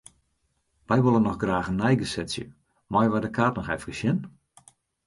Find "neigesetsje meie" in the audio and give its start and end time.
1.81-3.09